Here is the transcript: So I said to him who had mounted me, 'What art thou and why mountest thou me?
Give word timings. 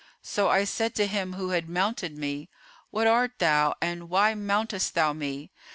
So 0.23 0.49
I 0.49 0.63
said 0.63 0.95
to 0.95 1.05
him 1.05 1.33
who 1.33 1.49
had 1.49 1.69
mounted 1.69 2.17
me, 2.17 2.49
'What 2.89 3.05
art 3.05 3.33
thou 3.37 3.75
and 3.83 4.09
why 4.09 4.33
mountest 4.33 4.95
thou 4.95 5.13
me? 5.13 5.51